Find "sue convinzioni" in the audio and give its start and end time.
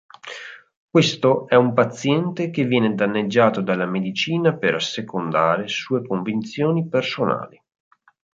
5.67-6.87